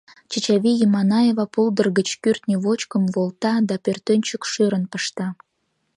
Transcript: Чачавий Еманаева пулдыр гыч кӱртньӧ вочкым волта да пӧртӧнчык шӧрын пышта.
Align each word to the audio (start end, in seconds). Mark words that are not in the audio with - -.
Чачавий 0.31 0.81
Еманаева 0.85 1.45
пулдыр 1.53 1.87
гыч 1.97 2.09
кӱртньӧ 2.21 2.55
вочкым 2.63 3.03
волта 3.13 3.53
да 3.69 3.75
пӧртӧнчык 3.83 4.43
шӧрын 4.51 4.83
пышта. 4.91 5.27